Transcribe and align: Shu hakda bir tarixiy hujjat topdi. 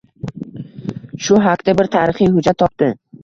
Shu 1.27 1.37
hakda 1.45 1.77
bir 1.81 1.91
tarixiy 1.97 2.33
hujjat 2.39 2.61
topdi. 2.65 2.89